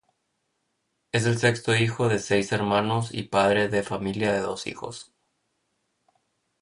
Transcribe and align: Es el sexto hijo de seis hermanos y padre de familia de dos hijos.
Es 1.11 1.27
el 1.27 1.37
sexto 1.37 1.75
hijo 1.75 2.09
de 2.09 2.17
seis 2.17 2.51
hermanos 2.51 3.13
y 3.13 3.21
padre 3.21 3.67
de 3.69 3.83
familia 3.83 4.33
de 4.33 4.39
dos 4.39 4.65
hijos. 4.65 5.13